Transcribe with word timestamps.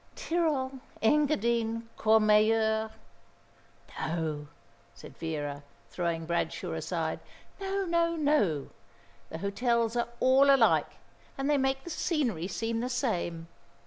"Tyrol, 0.15 0.79
Engadine, 1.03 1.87
Courmayeur? 1.95 2.89
No," 3.99 4.47
said 4.95 5.15
Vera, 5.15 5.61
throwing 5.91 6.25
Bradshaw 6.25 6.73
aside. 6.73 7.19
"No, 7.59 7.85
no, 7.85 8.15
no. 8.15 8.69
The 9.29 9.37
hotels 9.37 9.95
are 9.95 10.07
all 10.19 10.49
alike, 10.49 10.93
and 11.37 11.47
they 11.47 11.59
make 11.59 11.83
the 11.83 11.91
scenery 11.91 12.47
seem 12.47 12.79
the 12.79 12.89
same. 12.89 13.47